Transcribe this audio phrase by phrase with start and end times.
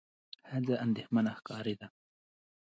[0.49, 1.87] ښځه اندېښمنه ښکارېده.